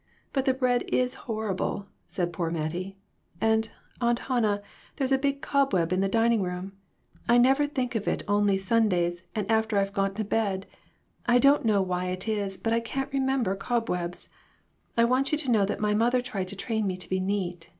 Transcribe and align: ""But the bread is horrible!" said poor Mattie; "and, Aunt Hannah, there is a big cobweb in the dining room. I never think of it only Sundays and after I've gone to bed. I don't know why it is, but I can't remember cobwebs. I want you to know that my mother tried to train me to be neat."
""But 0.32 0.44
the 0.44 0.54
bread 0.54 0.84
is 0.86 1.14
horrible!" 1.26 1.88
said 2.06 2.32
poor 2.32 2.52
Mattie; 2.52 2.98
"and, 3.40 3.68
Aunt 4.00 4.20
Hannah, 4.20 4.62
there 4.94 5.04
is 5.04 5.10
a 5.10 5.18
big 5.18 5.42
cobweb 5.42 5.92
in 5.92 6.00
the 6.00 6.08
dining 6.08 6.40
room. 6.40 6.74
I 7.28 7.36
never 7.38 7.66
think 7.66 7.96
of 7.96 8.06
it 8.06 8.22
only 8.28 8.58
Sundays 8.58 9.26
and 9.34 9.50
after 9.50 9.76
I've 9.76 9.92
gone 9.92 10.14
to 10.14 10.24
bed. 10.24 10.66
I 11.26 11.40
don't 11.40 11.64
know 11.64 11.82
why 11.82 12.10
it 12.10 12.28
is, 12.28 12.56
but 12.56 12.72
I 12.72 12.78
can't 12.78 13.12
remember 13.12 13.56
cobwebs. 13.56 14.28
I 14.96 15.02
want 15.02 15.32
you 15.32 15.38
to 15.38 15.50
know 15.50 15.64
that 15.66 15.80
my 15.80 15.94
mother 15.94 16.22
tried 16.22 16.46
to 16.46 16.54
train 16.54 16.86
me 16.86 16.96
to 16.98 17.08
be 17.08 17.18
neat." 17.18 17.70